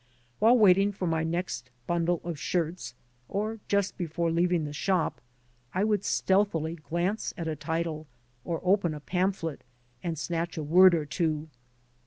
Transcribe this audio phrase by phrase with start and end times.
[0.39, 2.95] While waiting for my next bundle of shirts,
[3.29, 5.21] or just before leaving the shop,
[5.75, 8.07] I would stealthily glance at a title,
[8.43, 9.63] or open a pamphlet
[10.01, 11.49] and snatch a word or two.